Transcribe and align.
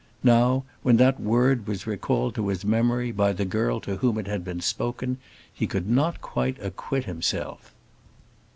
Now, 0.23 0.63
when 0.81 0.97
that 0.97 1.19
word 1.19 1.67
was 1.67 1.85
recalled 1.85 2.33
to 2.33 2.47
his 2.47 2.65
memory 2.65 3.11
by 3.11 3.33
the 3.33 3.45
girl 3.45 3.79
to 3.81 3.97
whom 3.97 4.17
it 4.17 4.25
had 4.25 4.43
been 4.43 4.59
spoken, 4.59 5.19
he 5.53 5.67
could 5.67 5.87
not 5.87 6.21
quite 6.21 6.57
acquit 6.59 7.03
himself. 7.05 7.71